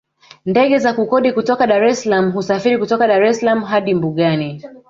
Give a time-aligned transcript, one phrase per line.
[0.45, 4.63] Ndege za kukodi kutoka Dar es salaam husafiri kutoka Dar es Salaam hadi mbugani